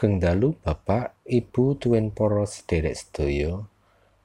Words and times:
Sugeng 0.00 0.16
dalu 0.16 0.56
Bapak, 0.56 1.12
Ibu 1.28 1.76
tuwin 1.76 2.08
para 2.08 2.48
sedherek 2.48 2.96
sedaya. 2.96 3.68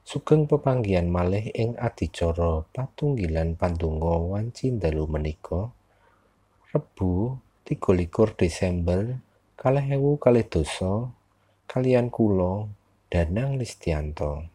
Sugeng 0.08 0.48
pepanggihan 0.48 1.04
malih 1.04 1.52
ing 1.52 1.76
adicara 1.76 2.64
patunggilan 2.72 3.60
pandonga 3.60 4.24
wanci 4.24 4.72
dalu 4.72 5.04
menika. 5.04 5.68
Rebu 6.72 7.36
23 7.68 8.40
Desember 8.40 9.20
2022 9.60 11.68
kalian 11.68 12.08
kula 12.08 12.72
Danang 13.12 13.60
Listianto. 13.60 14.48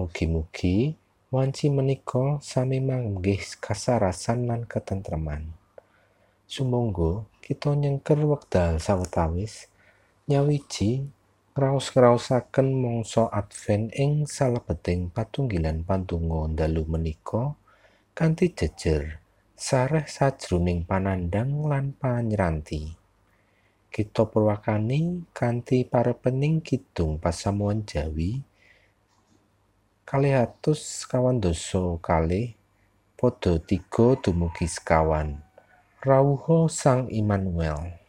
Mugi-mugi 0.00 0.96
wanci 1.36 1.68
menika 1.68 2.40
sami 2.40 2.80
manggih 2.80 3.44
kasarasan 3.60 4.48
lan 4.48 4.64
ketentreman. 4.64 5.52
Sumangga 6.48 7.28
kita 7.44 7.76
nyengker 7.76 8.24
wekdal 8.24 8.80
sawetawis 8.80 9.73
nyawiji 10.24 11.04
ngraos-ngraosaken 11.52 12.68
mangsa 12.80 13.28
Advent 13.28 13.92
ing 13.92 14.24
salebeting 14.24 15.12
patunggilan 15.12 15.84
pandonga 15.84 16.64
dalu 16.64 16.88
menika 16.88 17.52
kanthi 18.16 18.48
jejer 18.56 19.20
sareh 19.52 20.08
sajroning 20.08 20.88
panandhang 20.88 21.68
lan 21.68 21.92
panyranti. 21.92 22.96
Kita 23.92 24.24
purwakani 24.24 25.28
kanthi 25.36 25.84
parepening 25.84 26.64
kidung 26.64 27.20
pasamuan 27.20 27.84
Jawi 27.84 28.40
kalihatus 30.08 31.04
kawan 31.04 31.36
doso 31.36 32.00
kalih 32.00 32.56
padha 33.20 33.60
tiga 33.60 34.16
dumugi 34.24 34.64
sekawan. 34.64 35.36
Rawuha 36.00 36.72
Sang 36.72 37.12
Immanuel. 37.12 38.03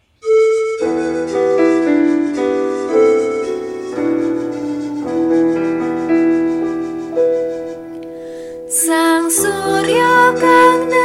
Sang 9.25 9.33
Surya 9.41 10.37
kang 10.37 11.04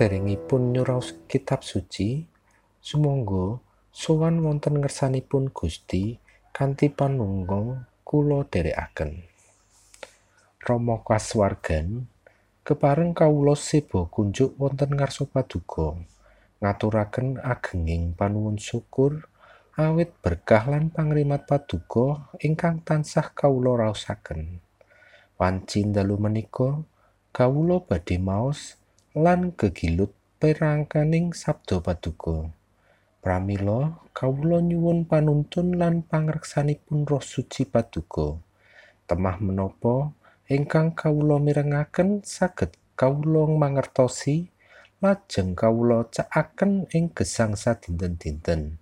Saderengipun 0.00 0.72
nyuraos 0.72 1.12
kitab 1.28 1.60
suci, 1.60 2.24
sumangga 2.80 3.60
sowan 3.92 4.40
wonten 4.40 4.80
ngersanipun 4.80 5.52
Gusti 5.52 6.16
kanthi 6.56 6.88
panunggal 6.88 7.84
kula 8.00 8.48
dherekaken. 8.48 9.28
Rama 10.64 11.04
kasuwargan, 11.04 12.08
kepareng 12.64 13.12
kawula 13.12 13.52
seba 13.52 14.08
kunjuk 14.08 14.56
wonten 14.56 14.96
ngarsa 14.96 15.28
paduka, 15.28 15.92
ngaturaken 16.64 17.36
agenging 17.44 18.16
panuwun 18.16 18.56
syukur 18.56 19.28
awit 19.76 20.16
berkah 20.24 20.64
lan 20.64 20.88
pangrimat 20.88 21.44
paduka 21.44 22.32
ingkang 22.40 22.80
tansah 22.88 23.36
kawula 23.36 23.84
raosaken. 23.84 24.64
Wanci 25.36 25.92
dalu 25.92 26.16
menika 26.16 26.80
kawula 27.36 27.84
badhe 27.84 28.16
maos 28.16 28.79
lan 29.10 29.50
gegilut 29.58 30.14
perangkaning 30.38 31.34
sabda 31.34 31.82
paduka. 31.82 32.46
Pramila 33.18 33.98
kawula 34.14 34.62
nyuwun 34.62 35.02
panuntun 35.02 35.74
lan 35.74 36.06
pangreksanipun 36.06 37.10
Roh 37.10 37.18
Suci 37.18 37.66
Paduka. 37.66 38.38
Temah 39.10 39.42
menapa 39.42 40.14
ingkang 40.46 40.94
kawula 40.94 41.42
mirengaken 41.42 42.22
saged 42.22 42.78
kawula 42.94 43.50
mangertosi 43.50 44.46
lajeng 45.02 45.58
kawula 45.58 46.06
cekaken 46.14 46.86
ing 46.94 47.10
gesang 47.10 47.58
sadinten-dinten. 47.58 48.78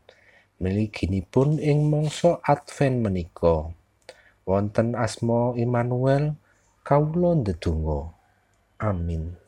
Mliginipun 0.61 1.57
ing 1.57 1.89
mangsa 1.89 2.37
Advent 2.45 3.01
menika. 3.01 3.73
Wonten 4.45 4.93
asma 4.93 5.57
Immanuel 5.57 6.37
kawula 6.85 7.33
ndedonga. 7.33 8.13
Amin. 8.77 9.48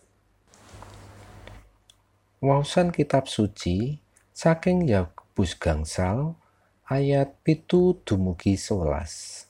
Waosan 2.40 2.88
kitab 2.88 3.28
suci 3.28 4.00
saking 4.32 4.88
Yakobus 4.88 5.60
gangsal 5.60 6.40
ayat 6.88 7.36
pitu 7.44 8.00
dumugi 8.00 8.56
11. 8.56 9.44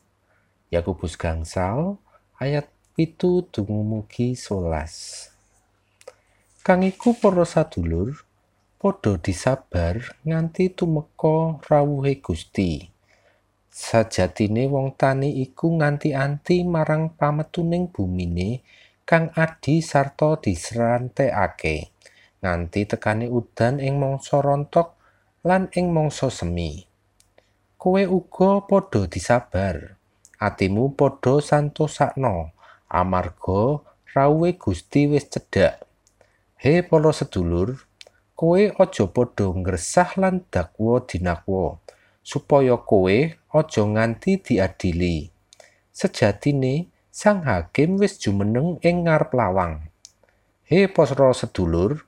Yakobus 0.74 1.14
gangsal 1.14 2.02
ayat 2.42 2.66
pitu 2.98 3.46
dumugi 3.46 4.34
11. 4.34 5.30
Kang 6.66 6.82
iku 6.82 7.14
para 7.14 7.46
sadulur, 7.46 8.26
padha 8.82 9.14
disabar 9.22 10.18
nganti 10.26 10.74
tumeka 10.74 11.62
rawuhe 11.62 12.18
Gusti. 12.18 12.90
Sajatine 13.70 14.66
wong 14.66 14.98
tani 14.98 15.38
iku 15.46 15.78
nganti-anti 15.78 16.66
marang 16.66 17.14
pametuning 17.14 17.86
bumine 17.86 18.66
kang 19.06 19.30
adi 19.38 19.78
sarta 19.78 20.42
diserantekake 20.42 21.94
nganti 22.40 22.88
tekane 22.88 23.28
udan 23.28 23.80
ing 23.80 24.00
mangsa 24.00 24.40
rontok 24.40 24.96
lan 25.44 25.68
ing 25.76 25.92
mangsa 25.92 26.28
semi. 26.28 26.84
Kowe 27.80 28.02
uga 28.04 28.64
padha 28.68 29.08
disabar. 29.08 29.96
Atimu 30.40 30.96
padha 30.96 31.40
santosakno 31.44 32.56
amarga 32.88 33.84
rawuhe 34.12 34.56
Gusti 34.56 35.06
wis 35.06 35.28
cedhak. 35.28 35.84
He 36.60 36.84
para 36.84 37.12
sedulur, 37.12 37.80
kowe 38.36 38.60
aja 38.60 39.04
padha 39.08 39.46
ngresah 39.52 40.16
lan 40.20 40.44
dakwa 40.52 41.00
dinakwa 41.08 41.80
supaya 42.20 42.76
kowe 42.76 43.16
aja 43.32 43.82
nganti 43.84 44.40
diadili. 44.44 45.32
Sejatine 45.92 46.88
Sang 47.10 47.42
Hakim 47.42 47.98
wis 47.98 48.22
jumeneng 48.22 48.78
ing 48.86 49.04
ngarep 49.04 49.34
lawang. 49.34 49.90
He 50.62 50.86
para 50.86 51.34
sedulur, 51.34 52.06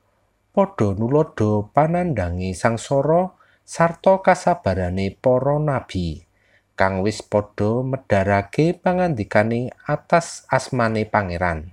padha 0.53 0.93
nulodo 0.93 1.73
panandhangi 1.73 2.53
sangsara 2.53 3.33
sarta 3.65 4.21
kasabarane 4.21 5.17
para 5.17 5.57
nabi 5.57 6.29
kang 6.77 7.01
wis 7.01 7.25
padha 7.25 7.81
medharake 7.81 8.77
pangandikane 8.77 9.73
atas 9.89 10.45
asmane 10.53 11.09
Pangeran. 11.09 11.73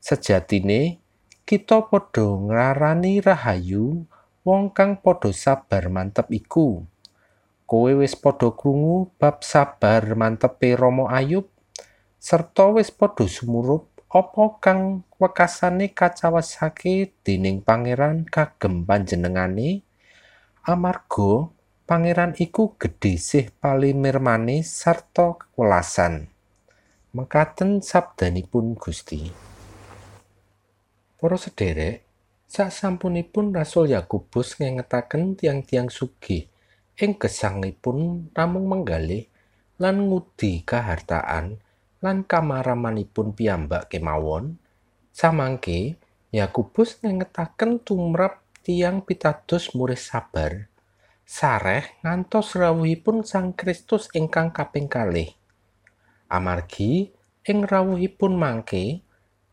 Sejatine 0.00 1.04
kita 1.44 1.84
padha 1.92 2.24
nglarani 2.32 3.20
rahayu 3.20 4.08
wong 4.40 4.72
kang 4.72 4.96
padha 4.96 5.28
sabar 5.36 5.92
mantep 5.92 6.32
iku. 6.32 6.88
Kowe 7.68 7.92
wis 8.00 8.16
padha 8.16 8.56
krungu 8.56 9.12
bab 9.20 9.44
sabar 9.44 10.16
mantepe 10.16 10.80
Rama 10.80 11.12
Ayub. 11.12 11.44
serta 12.22 12.72
wis 12.72 12.88
padha 12.88 13.26
sumurup 13.28 13.91
apa 14.12 14.60
kang 14.60 15.08
wekasane 15.16 15.96
kacawasake 15.96 17.16
dening 17.24 17.64
pangeran 17.64 18.28
kagem 18.28 18.84
panjenengane? 18.84 19.80
Amarga 20.68 21.48
pangeran 21.88 22.36
iku 22.36 22.76
gedhe 22.76 23.16
sih 23.16 23.48
palimirmane 23.56 24.60
sarta 24.68 25.40
kewelasan. 25.40 26.28
Mekaten 27.16 27.80
sabdanipun 27.80 28.76
Gusti. 28.76 29.32
Para 31.16 31.40
sederek 31.40 32.04
sasampunipun 32.52 33.56
Rasul 33.56 33.96
Yakobus 33.96 34.60
ngengetaken 34.60 35.40
tiang-tiang 35.40 35.88
sugih 35.88 36.52
ing 37.00 37.16
gesangipun 37.16 38.28
namung 38.36 38.68
menggalih 38.68 39.24
lan 39.80 40.04
ngudi 40.04 40.60
kahartaan 40.68 41.71
lan 42.04 42.26
kamaramanipun 42.26 43.32
piyambak 43.32 43.88
kemawon. 43.88 44.58
Samangke 45.14 45.96
Yakobus 46.32 46.98
ngengetaken 47.00 47.80
tumrap 47.80 48.42
tiang 48.66 49.06
pitados 49.06 49.72
murid 49.72 50.00
sabar. 50.00 50.66
Sareh 51.22 51.96
ngantos 52.02 52.58
rawuhipun 52.58 53.22
Sang 53.24 53.54
Kristus 53.54 54.10
ingkang 54.12 54.50
kaping 54.50 54.90
kalih. 54.90 55.30
Amargi 56.26 57.14
ing 57.46 57.64
rawuhipun 57.64 58.34
mangke 58.34 59.00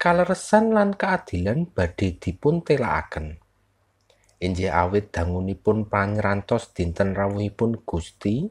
kaleresan 0.02 0.74
lan 0.74 0.98
keadilan 0.98 1.70
badhe 1.70 2.18
dipun 2.18 2.64
telakaken 2.66 3.40
injih 4.40 4.72
awit 4.72 5.12
dangunipun 5.12 5.92
panyrantos 5.92 6.72
dinten 6.72 7.12
rawuhipun 7.12 7.84
Gusti 7.84 8.48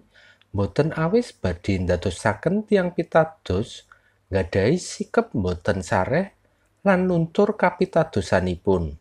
boten 0.53 0.93
awis 0.93 1.33
badhe 1.33 1.81
ndadosaken 1.81 2.69
tiang 2.69 2.93
pitados 2.93 3.88
nggadhahi 4.29 4.77
sikep 4.77 5.33
boten 5.33 5.81
sareh 5.81 6.37
lan 6.85 7.09
luntur 7.09 7.57
kapitadosanipun. 7.57 9.01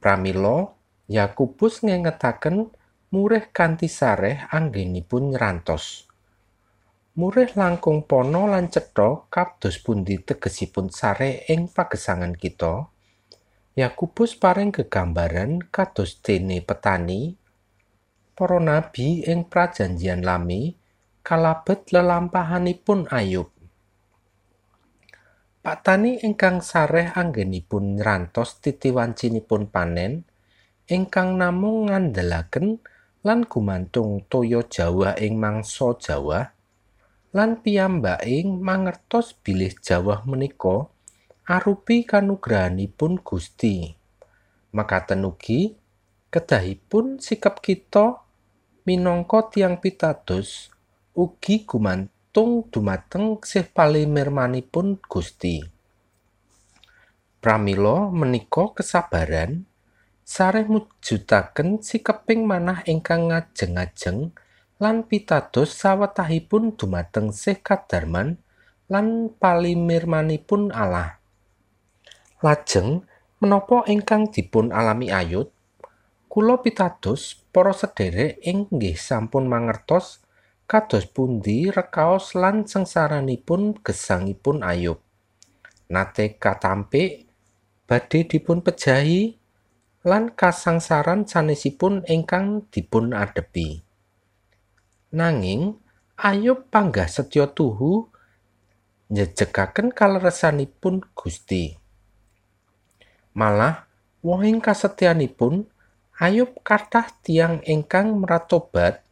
Pramila 0.00 0.72
Yakobus 1.08 1.84
ngengetaken 1.84 2.68
murih 3.12 3.48
kanthi 3.52 3.88
sareh 3.88 4.44
anggenipun 4.52 5.32
nyrantos. 5.32 6.04
Murih 7.16 7.50
langkung 7.56 8.04
pono 8.04 8.44
lan 8.44 8.68
cetha 8.68 9.26
kados 9.32 9.80
pundi 9.80 10.20
tegesipun 10.20 10.92
sareh 10.92 11.48
ing 11.48 11.72
pagesangan 11.72 12.36
kita. 12.36 12.88
Yakobus 13.74 14.36
paring 14.36 14.70
gegambaran 14.70 15.64
kados 15.68 16.20
dene 16.20 16.60
petani 16.60 17.34
para 18.38 18.62
nabi 18.62 19.26
ing 19.26 19.50
prajanjian 19.50 20.22
lami 20.22 20.78
kalabet 21.26 21.90
lelampahanipun 21.90 23.10
Ayub. 23.10 23.57
Pak 25.68 25.84
Tani 25.84 26.16
ingkang 26.24 26.64
sareh 26.64 27.12
anggenipun 27.12 28.00
nyrantos 28.00 28.56
titiwancinipun 28.64 29.68
panen 29.68 30.24
ingkang 30.88 31.36
namung 31.36 31.92
ngandelaken 31.92 32.80
lan 33.20 33.44
gumantung 33.44 34.24
toya 34.32 34.64
Jawa 34.64 35.12
ing 35.20 35.36
mangsa 35.36 35.92
Jawa 36.00 36.56
lan 37.36 37.60
piyambake 37.60 38.48
mangertos 38.48 39.36
bilih 39.44 39.76
Jawa 39.84 40.24
menika 40.24 40.88
arupi 41.44 42.00
kanugrahanipun 42.08 43.20
Gusti. 43.20 43.92
Makaten 44.72 45.28
ugi 45.28 45.76
kedahipun 46.32 47.20
sikap 47.20 47.60
kita 47.60 48.24
minangka 48.88 49.52
tiang 49.52 49.76
pitados 49.76 50.72
ugi 51.12 51.68
gumantung 51.68 52.17
gumantung 52.38 52.70
dumateng 52.70 53.26
sih 53.42 53.66
palimirmanipun 53.66 55.02
Gusti. 55.10 55.58
Pramila 57.42 58.14
menika 58.14 58.78
kesabaran 58.78 59.66
sareh 60.22 60.62
mujudaken 60.70 61.82
sikeping 61.82 62.46
manah 62.46 62.86
ingkang 62.86 63.34
ngajeng-ajeng 63.34 64.30
lan 64.78 65.02
pitados 65.10 65.74
sawetahipun 65.82 66.78
dumateng 66.78 67.34
sih 67.34 67.58
kadarman 67.58 68.38
lan 68.86 69.34
palimirmanipun 69.34 70.70
Allah. 70.70 71.18
Lajeng 72.38 73.02
menapa 73.42 73.82
ingkang 73.90 74.30
dipun 74.30 74.70
alami 74.70 75.10
ayut 75.10 75.50
kula 76.30 76.62
pitados 76.62 77.42
para 77.50 77.74
sederek 77.74 78.38
inggih 78.46 78.94
sampun 78.94 79.50
mangertos 79.50 80.22
kados 80.68 81.08
pundi 81.08 81.72
rekaos 81.72 82.36
lan 82.36 82.68
sengsaranipun 82.68 83.80
gesangipun 83.80 84.60
Ayub. 84.60 85.00
Nate 85.88 86.36
katampik 86.36 87.24
badhe 87.88 88.28
dipun 88.28 88.60
pejahi 88.60 89.40
lan 90.04 90.28
kasangsaran 90.36 91.24
sanesipun 91.24 92.04
ingkang 92.04 92.68
dipun 92.68 93.16
adepi. 93.16 93.80
Nanging 95.16 95.80
Ayub 96.20 96.68
panggah 96.68 97.08
setya 97.08 97.48
tuhu 97.48 98.12
njejegaken 99.08 99.88
kaleresanipun 99.88 101.00
Gusti. 101.16 101.80
Malah 103.32 103.88
wohing 104.20 104.60
kasetyanipun 104.60 105.64
Ayub 106.20 106.60
kathah 106.60 107.08
tiang 107.24 107.64
ingkang 107.64 108.20
meratobat 108.20 109.07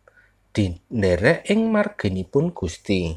dinderek 0.56 1.44
ing 1.53 1.69
margenipun 1.69 2.49
Gusti. 2.56 3.12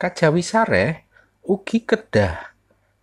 Kajawi 0.00 0.40
sareh 0.40 1.04
ugi 1.44 1.84
kedah 1.84 2.56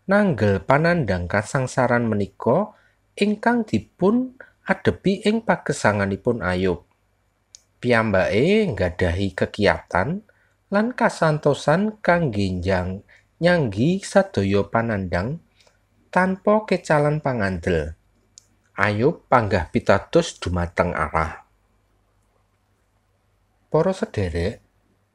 nanggel 0.10 0.66
panandang 0.66 1.30
kasangsaran 1.30 2.10
menika 2.10 2.74
ingkang 3.14 3.62
dipun 3.62 4.34
adepi 4.66 5.22
ing 5.22 5.46
pagesanganipun 5.46 6.42
Ayub. 6.42 6.90
Piyambake 7.78 8.74
nggadahi 8.74 9.38
kekiyatan 9.38 10.26
lan 10.74 10.88
kasantosan 10.98 12.02
kangge 12.02 12.58
njang 12.58 13.06
nyanggi 13.38 14.02
sadaya 14.02 14.66
panandang 14.66 15.46
tanpa 16.10 16.66
kecalan 16.66 17.22
pangandel. 17.22 17.94
Ayub 18.74 19.30
panggah 19.30 19.70
pitados 19.70 20.42
dumateng 20.42 20.90
Allah. 20.98 21.45
Para 23.76 23.92
sederek, 23.92 24.64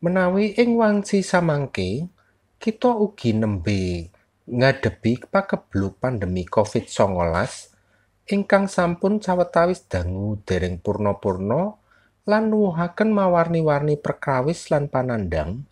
menawi 0.05 0.53
ing 0.53 0.77
wanci 0.77 1.25
samangke 1.25 2.13
kita 2.61 2.93
ugi 2.93 3.33
nembe 3.33 4.13
ngadepi 4.45 5.33
pakebluk 5.33 5.97
pandemi 5.97 6.45
COVID-19 6.45 7.01
ingkang 8.29 8.69
sampun 8.69 9.17
sawetawis 9.17 9.89
dangu 9.89 10.37
dereng 10.45 10.77
purna-purna 10.77 11.73
lan 12.29 12.53
nuwuhaken 12.53 13.09
mawarni-warni 13.09 13.97
perkawis 13.97 14.69
lan 14.69 14.93
panandang. 14.93 15.65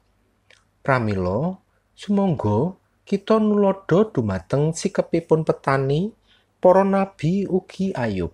Pramila, 0.81 1.61
sumangga 1.93 2.73
kita 3.05 3.37
nulodo 3.37 4.09
dumateng 4.09 4.73
sikepipun 4.73 5.45
petani, 5.45 6.09
para 6.57 6.89
nabi 6.89 7.45
ugi 7.45 7.93
Ayub. 7.93 8.33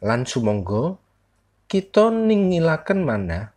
Lan 0.00 0.24
sumangga 0.24 0.96
kita 1.70 2.10
ningilaken 2.10 3.06
manah. 3.06 3.54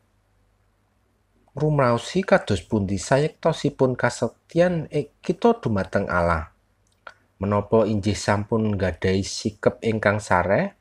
Rumrausi 1.58 2.22
kados 2.22 2.62
pundi 2.62 3.02
sayektosipun 3.02 3.98
kasetyan 3.98 4.86
e 4.94 5.18
kita 5.18 5.58
dumateng 5.58 6.06
Allah. 6.06 6.54
Menapa 7.42 7.90
injih 7.90 8.14
sampun 8.14 8.78
nggadahi 8.78 9.26
sikep 9.26 9.82
ingkang 9.82 10.22
sareh? 10.22 10.78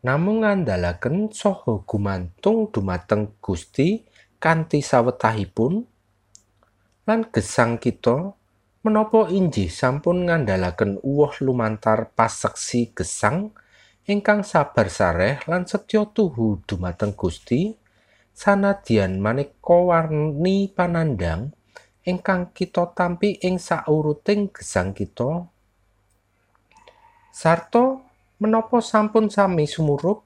Namung 0.00 0.48
ngandhalaken 0.48 1.28
saha 1.28 1.84
gumantung 1.84 2.72
dumateng 2.72 3.36
Gusti 3.44 4.08
kanthi 4.40 4.80
sawetahipun. 4.80 5.84
Lan 7.04 7.20
gesang 7.36 7.76
kita 7.76 8.32
menapa 8.80 9.28
injih 9.28 9.68
sampun 9.68 10.24
ngandhalaken 10.24 11.04
uwuh 11.04 11.36
lumantar 11.44 12.16
paseksi 12.16 12.96
gesang 12.96 13.52
ingkang 14.06 14.46
sabar 14.46 14.86
sareh 14.86 15.42
lan 15.50 15.66
setya 15.66 16.06
tuhu 16.06 16.62
dumateng 16.62 17.10
Gusti 17.10 17.74
sanadyan 18.30 19.18
maneka 19.18 19.74
warni 19.74 20.70
panandang 20.70 21.50
ingkang 22.06 22.54
kita 22.54 22.94
tampi 22.94 23.34
ing 23.42 23.58
sauruting 23.58 24.46
gesang 24.54 24.94
kita. 24.94 25.50
Sarta 27.34 27.98
menapa 28.38 28.78
sampun 28.78 29.26
sami 29.26 29.66
sumurup 29.66 30.22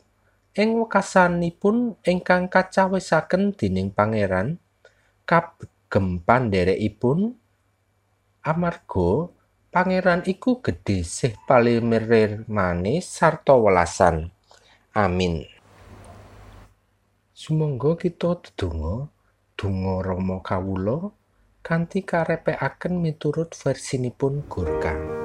ing 0.52 0.76
wekasanipun 0.76 1.96
ingkang 2.04 2.52
kacawisaken 2.52 3.56
dening 3.56 3.88
pangeran 3.88 4.60
kagem 5.24 6.20
pandherekipun 6.20 7.32
amarga 8.44 9.32
Pangeran 9.70 10.26
iku 10.26 10.58
gedhe 10.58 11.06
sih 11.06 11.30
palimirmane 11.46 12.42
manis 12.50 13.06
sarta 13.06 13.54
welasan. 13.54 14.34
Amin. 14.98 15.46
Sumangga 17.30 17.94
kita 17.94 18.34
dedonga 18.42 19.06
donga 19.54 19.94
Rama 20.02 20.42
kawula 20.42 21.14
kanthi 21.62 22.02
karepekaken 22.02 22.98
miturut 22.98 23.54
versinipun 23.54 24.42
Gorka. 24.50 25.19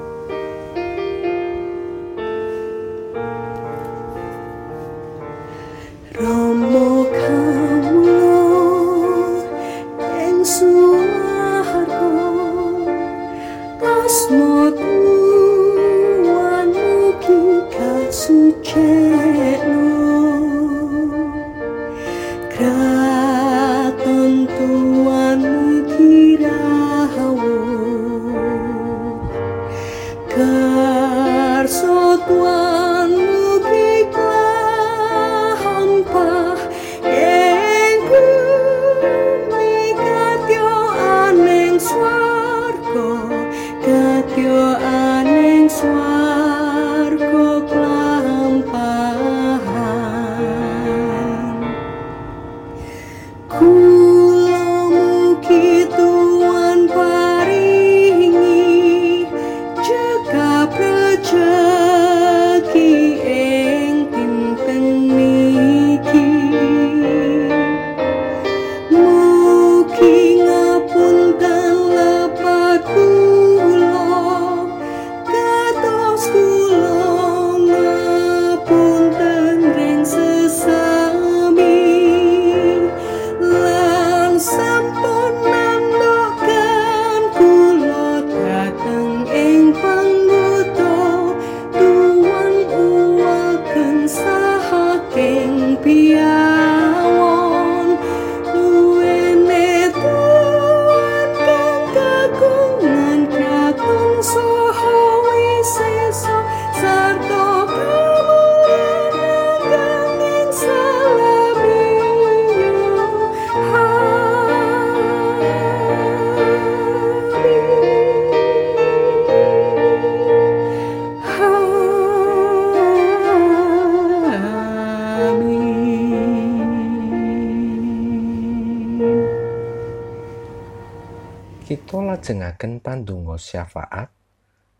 Lajengaken 132.25 132.81
pandonga 132.81 133.37
syafaat 133.37 134.09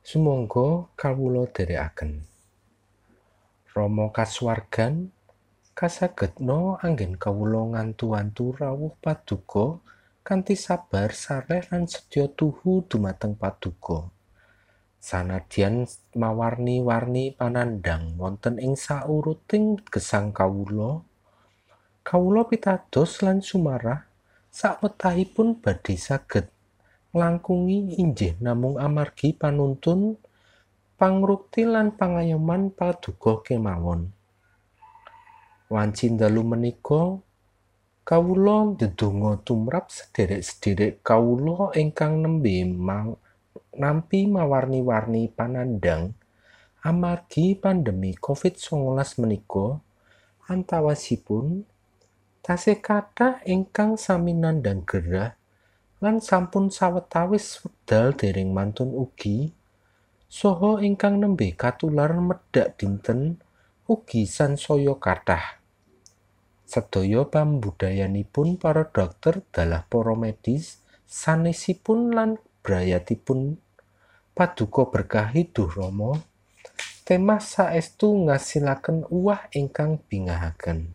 sumangga 0.02 0.90
kawula 0.98 1.46
dherekaken. 1.54 2.26
Rama 3.70 4.10
kasuwargan 4.10 5.14
kasagedna 5.78 6.82
anggen 6.82 7.22
kawula 7.22 7.70
ngantu-antu 7.70 8.50
rawuh 8.58 8.98
paduka 8.98 9.78
kanthi 10.26 10.58
sabar 10.58 11.14
sareh 11.14 11.62
lan 11.70 11.86
sedya 11.86 12.26
tuhu 12.34 12.82
dumateng 12.90 13.38
paduka. 13.38 14.10
Sanadyan 14.98 15.86
mawarni-warni 16.18 17.30
panandhang 17.30 18.18
wonten 18.18 18.58
ing 18.58 18.74
sauruting 18.74 19.78
gesang 19.94 20.34
kawula, 20.34 21.06
kawula 22.02 22.50
pitados 22.50 23.22
lan 23.22 23.46
sumarah 23.46 24.10
sawetahipun 24.50 25.62
badhe 25.62 25.94
saged 25.94 26.55
nglangkungi 27.16 27.96
injih 27.96 28.36
namung 28.44 28.76
amargi 28.76 29.32
panuntun 29.32 30.20
pangrukti 31.00 31.64
lan 31.64 31.96
pangayoman 31.96 32.76
paduka 32.76 33.40
kemawon. 33.40 34.12
Wanci 35.72 36.12
dalu 36.12 36.44
menika 36.44 37.16
kawula 38.04 38.76
ndedonga 38.76 39.40
tumrap 39.48 39.88
sederek-sederek 39.88 41.00
kawula 41.08 41.72
ingkang 41.80 42.20
nembe 42.20 42.68
mang- 42.68 43.16
nampi 43.80 44.28
mawarni-warni 44.28 45.32
panandhang 45.32 46.12
amargi 46.84 47.56
pandemi 47.56 48.12
COVID-19 48.20 49.24
menika 49.24 49.80
antawasipun 50.52 51.64
tasih 52.44 52.84
kathah 52.84 53.40
ingkang 53.48 53.96
sami 53.96 54.36
nandhang 54.36 54.84
gerah 54.84 55.34
lan 56.06 56.22
sampun 56.22 56.70
sawetawis 56.70 57.66
wekdal 57.66 58.14
dereng 58.14 58.54
mantun 58.54 58.94
ugi 58.94 59.50
saha 60.30 60.78
ingkang 60.86 61.18
nembe 61.18 61.58
katular 61.58 62.14
medhak 62.14 62.78
dinten 62.78 63.42
ugi 63.90 64.30
sansaya 64.30 64.94
kathah. 65.02 65.58
Sedaya 66.70 67.26
pambudayanipun 67.26 68.62
para 68.62 68.86
dokter 68.86 69.42
dalah 69.50 69.90
para 69.90 70.14
medis 70.14 70.78
sanesipun 71.10 72.14
lan 72.14 72.38
brayatipun 72.62 73.58
paduka 74.38 74.90
berkah 74.90 75.34
Duh 75.34 75.70
Rama 75.74 76.22
temah 77.06 77.38
saestu 77.38 78.10
ngasilaken 78.26 79.06
uwah 79.14 79.46
ingkang 79.54 80.02
bingahaken. 80.10 80.95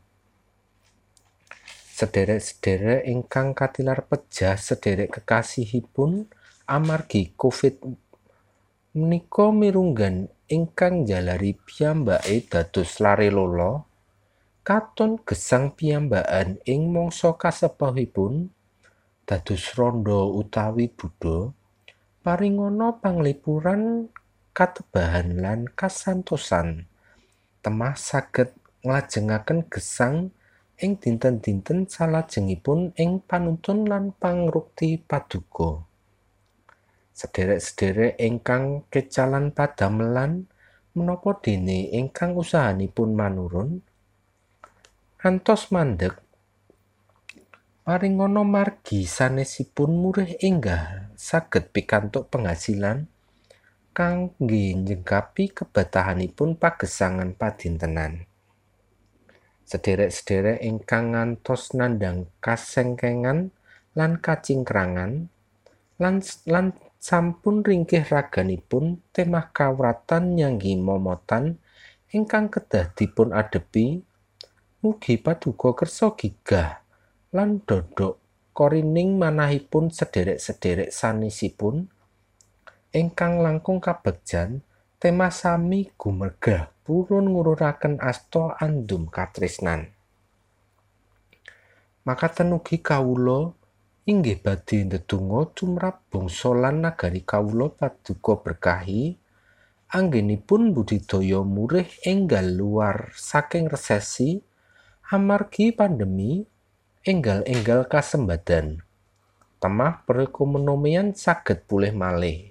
Sederek-sederek 2.00 3.04
ingkang 3.04 3.52
katilar 3.52 4.08
pejah 4.08 4.56
sederek 4.56 5.20
kekasihipun 5.20 6.32
amargi 6.64 7.36
COVID 7.36 7.76
menika 8.96 9.52
mirunggan 9.52 10.32
ingkang 10.48 11.04
jalari 11.04 11.52
piyambake 11.60 12.48
dados 12.48 13.04
lare 13.04 13.28
lola 13.28 13.84
katon 14.64 15.20
gesang 15.28 15.76
piyambakan 15.76 16.56
ing 16.64 16.88
mangsa 16.88 17.36
kasepahipun 17.36 18.48
dados 19.28 19.76
randha 19.76 20.24
utawi 20.24 20.88
Buddha 20.88 21.52
paringana 22.24 22.96
panglipuran 22.96 24.08
katebahan 24.56 25.36
lan 25.36 25.68
kasantosan. 25.76 26.88
Temah 27.60 27.92
saged 27.92 28.56
nglajengaken 28.88 29.68
gesang 29.68 30.32
ing 30.80 30.96
dinten-dinten 30.96 31.86
salajengipun 31.86 32.96
ing 32.96 33.20
panuntun 33.22 33.84
lan 33.84 34.16
pangrukti 34.16 34.96
paduka. 34.96 35.84
Sederek-sederek 37.12 38.16
ingkang 38.16 38.88
kecalan 38.88 39.52
padamelan 39.52 40.48
menapa 40.96 41.38
dene 41.38 41.92
ingkang 41.92 42.34
usahanipun 42.34 43.14
manurun 43.14 43.84
ngantos 45.20 45.68
mandeg 45.68 46.16
paringana 47.84 48.40
margi 48.40 49.04
sanesipun 49.04 49.90
murih 50.00 50.34
enggah 50.40 51.12
saged 51.14 51.70
pikantuk 51.76 52.32
penghasilan 52.32 53.04
kangge 53.90 54.78
njengkapi 54.78 55.52
kebatahanipun 55.52 56.56
pagesangan 56.56 57.36
padintenan. 57.36 58.29
Sederek-sederek 59.70 60.58
ingkang 60.66 61.14
ngantos 61.14 61.78
nandhang 61.78 62.26
kasengkengan 62.42 63.54
lan 63.94 64.18
kacingkrangan 64.18 65.30
lan 66.02 66.16
lan 66.50 66.74
sampun 66.98 67.62
ringkih 67.62 68.02
raganipun 68.02 68.98
temah 69.14 69.54
kawratan 69.54 70.34
nyanggi 70.34 70.74
momotan 70.74 71.62
ingkang 72.10 72.50
kedah 72.50 72.90
dipun 72.98 73.30
adepi 73.30 74.02
mugi 74.82 75.22
paduka 75.22 75.78
kersa 75.78 76.18
gigah 76.18 76.82
lan 77.30 77.62
dodok 77.62 78.18
korining 78.50 79.22
manahipun 79.22 79.94
sederek-sederek 79.94 80.90
sanesipun 80.90 81.86
ingkang 82.90 83.38
langkung 83.38 83.78
kabegjan 83.78 84.66
tema 84.98 85.30
sami 85.30 85.94
gumregah 85.94 86.74
purun 86.90 87.30
ngururaken 87.30 88.02
asta 88.02 88.58
andum 88.58 89.06
katresnan. 89.06 89.94
Makaten 92.02 92.50
ugi 92.50 92.82
kawula 92.82 93.54
inggih 94.10 94.42
badhe 94.42 94.90
ndedonga 94.90 95.54
tumrap 95.54 96.02
bangsa 96.10 96.50
lan 96.50 96.82
nagari 96.82 97.22
kawula 97.22 97.70
paduka 97.70 98.42
berkahi 98.42 99.14
anggenipun 99.94 100.74
budidaya 100.74 101.46
murih 101.46 101.86
enggal 102.02 102.58
luar 102.58 103.14
saking 103.14 103.70
resesi 103.70 104.42
amargi 105.14 105.70
pandemi 105.70 106.42
enggal-enggal 107.06 107.86
kasembadan. 107.86 108.82
Temah 109.62 110.02
perekonomian 110.10 111.14
saged 111.14 111.70
pulih 111.70 111.94
malih. 111.94 112.49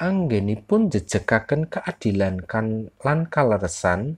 Anggenipun 0.00 0.88
jejegaken 0.88 1.68
keadilan 1.68 2.40
kan 2.48 2.88
lan 3.04 3.28
kaleresan, 3.28 4.16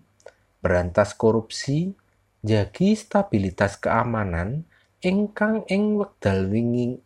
berantas 0.63 1.19
korupsi, 1.19 1.99
jagi 2.47 2.95
stabilitas 2.95 3.81
keamanan 3.81 4.69
ingkang 5.03 5.67
ing 5.67 5.99
wekdal 5.99 6.47
wingi 6.53 7.01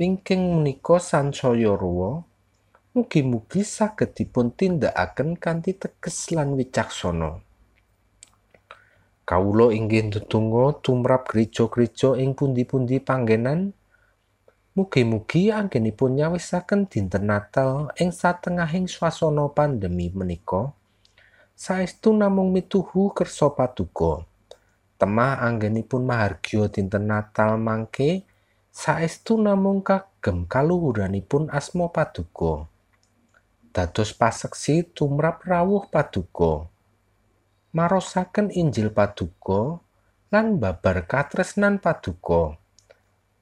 wingking 0.00 0.58
menika 0.58 0.98
sansaya 0.98 1.74
ruwa 1.78 2.24
mugi-mugi 2.94 3.66
saged 3.66 4.14
dipun 4.14 4.54
tindakaken 4.54 5.34
kanthi 5.34 5.74
teges 5.74 6.30
lan 6.30 6.54
wicaksana. 6.54 7.42
Kawula 9.26 9.74
inggih 9.74 10.10
ndedonga 10.10 10.78
tumrap 10.78 11.26
gereja-gereja 11.26 12.14
ing 12.22 12.38
pundi-pundi 12.38 13.02
panggenan 13.02 13.74
Mugi-mugi 14.74 15.54
anggenipun 15.54 16.18
nyawisaken 16.18 16.90
dinten 16.90 17.30
Natal 17.30 17.94
ing 17.94 18.10
satengahing 18.10 18.90
swasana 18.90 19.46
pandemi 19.54 20.10
menika 20.10 20.74
saestu 21.54 22.10
namung 22.10 22.50
mituhu 22.50 23.14
kersa 23.14 23.54
paduka. 23.54 24.26
Temah 24.98 25.46
anggenipun 25.46 26.02
mahargya 26.02 26.66
dinten 26.66 27.06
Natal 27.06 27.54
mangke 27.54 28.26
saestu 28.74 29.38
namung 29.38 29.78
kagem 29.78 30.42
kaluhuranipun 30.50 31.54
asma 31.54 31.94
paduka. 31.94 32.66
Dados 33.70 34.10
paseksi 34.10 34.82
tumrap 34.90 35.46
rawuh 35.46 35.86
paduka. 35.86 36.66
Marosaken 37.70 38.50
Injil 38.50 38.90
paduka 38.90 39.78
lan 40.34 40.58
babar 40.58 41.06
katresnan 41.06 41.78
paduka. 41.78 42.63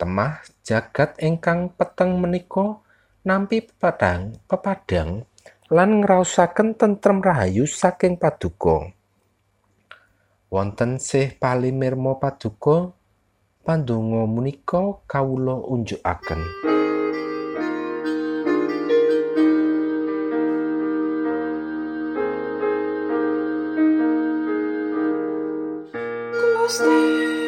Temah 0.02 0.42
jagat 0.66 1.14
ingkang 1.22 1.70
peteng 1.78 2.18
menika 2.18 2.82
nampi 3.22 3.62
pepadang 3.62 4.34
pepadang 4.50 5.22
lan 5.70 6.02
ngraosaken 6.02 6.74
tentrem 6.74 7.22
rahayu 7.22 7.70
saking 7.70 8.18
paduka. 8.18 8.90
Wonten 10.50 10.98
sih 10.98 11.30
palimirma 11.38 12.18
paduka 12.18 12.90
pandonga 13.62 14.26
menika 14.26 14.98
kawula 15.06 15.62
unjukaken. 15.70 16.50
Gusti 26.34 27.41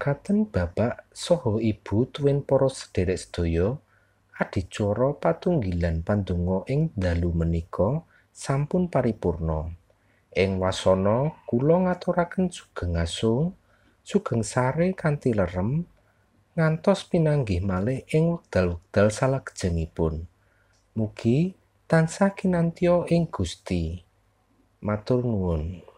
Mekaten 0.00 0.48
Bapak 0.48 1.12
saha 1.12 1.60
Ibu 1.60 2.08
tuwin 2.08 2.40
para 2.40 2.72
sedherek 2.72 3.20
sedaya, 3.20 3.76
adicara 4.32 5.12
patunggilan 5.12 6.00
pandonga 6.00 6.64
ing 6.72 6.88
dalu 6.96 7.36
menika 7.36 8.00
sampun 8.32 8.88
paripurna. 8.88 9.68
Ing 10.32 10.56
wasana 10.56 11.36
kula 11.44 11.84
ngaturaken 11.84 12.48
sugeng 12.48 12.96
asung, 12.96 13.52
sugeng 14.00 14.40
sare 14.40 14.96
kanthi 14.96 15.36
lerem 15.36 15.84
ngantos 16.56 17.04
pinanggih 17.04 17.60
malih 17.60 18.00
ing 18.08 18.40
wekdal-wekdal 18.40 19.12
salajengipun. 19.12 20.24
Mugi 20.96 21.52
tansah 21.84 22.32
kinantya 22.32 23.04
ing 23.12 23.28
Gusti. 23.28 24.00
Matur 24.80 25.28
nuwun. 25.28 25.89